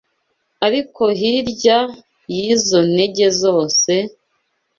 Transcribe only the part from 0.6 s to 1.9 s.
ariko hirya